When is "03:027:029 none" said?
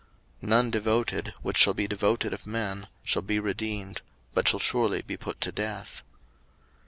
0.41-0.71